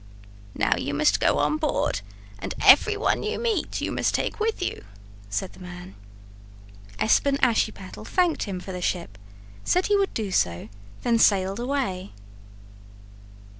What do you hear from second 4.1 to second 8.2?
take with you," said the man. Espen Ashiepattle